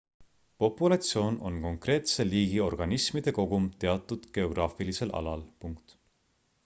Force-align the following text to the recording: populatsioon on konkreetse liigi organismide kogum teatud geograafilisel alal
populatsioon 0.61 1.35
on 1.49 1.59
konkreetse 1.65 2.25
liigi 2.29 2.57
organismide 2.69 3.35
kogum 3.41 3.67
teatud 3.85 4.27
geograafilisel 4.39 5.15
alal 5.21 5.45